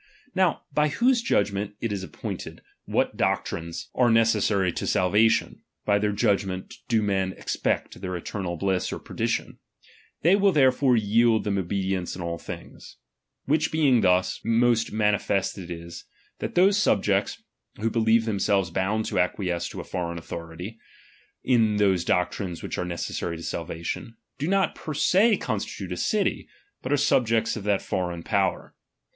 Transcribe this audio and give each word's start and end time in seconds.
Now, 0.33 0.63
^| 0.75 0.75
^^B''n'bose 0.91 1.21
judgment 1.23 1.75
it 1.79 1.91
is 1.91 2.01
appointed 2.03 2.63
what 2.85 3.17
doctrines 3.17 3.91
^H 3.93 3.99
1>94 3.99 3.99
RELIGION. 4.01 4.01
CHAP.XV1T. 4.01 4.01
are 4.01 4.11
necessary 4.11 4.71
to 4.71 4.87
salvation, 4.87 5.61
by 5.85 5.99
their 5.99 6.11
judgment 6.11 6.73
y^JT^^' 6.89 7.01
men 7.03 7.33
expect 7.33 8.01
their 8.01 8.17
eternal 8.17 8.57
bliss 8.57 8.91
or 8.91 8.97
perdition; 8.97 9.59
they 10.23 10.33
talionotscri^ 10.35 10.41
wiU 10.41 10.53
therefore 10.55 10.97
yield 10.97 11.43
them 11.43 11.59
obedience 11.59 12.15
in 12.15 12.23
all 12.23 12.39
thinsS' 12.39 12.95
Which 13.45 13.71
being 13.71 14.01
thus, 14.01 14.41
most 14.43 14.91
manifest 14.91 15.59
it 15.59 15.69
is, 15.69 16.05
that 16.39 16.55
those 16.55 16.77
subjects, 16.77 17.43
who 17.79 17.91
believe 17.91 18.25
themselves 18.25 18.71
bound 18.71 19.05
to 19.05 19.19
acquiesce 19.19 19.69
to 19.69 19.81
a 19.81 19.83
foreign 19.83 20.17
authority 20.17 20.79
in 21.43 21.75
those 21.77 22.03
doctrines 22.03 22.63
which 22.63 22.79
are 22.79 22.85
necessary 22.85 23.37
to 23.37 23.43
salvation, 23.43 24.15
do 24.39 24.47
not 24.47 24.75
jier 24.75 24.95
se 24.97 25.37
constitute 25.37 25.91
a 25.91 25.95
city, 25.97 26.47
but 26.81 26.91
are 26.91 26.95
the 26.97 27.03
subjects 27.03 27.55
of 27.55 27.63
that 27.65 27.83
foreign 27.83 28.23
power. 28.23 28.73